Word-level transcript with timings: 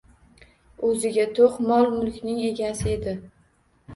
O’ziga 0.87 1.25
to’q, 1.39 1.59
mol-mulkning 1.71 2.39
egasi 2.47 2.91
edi. 2.97 3.13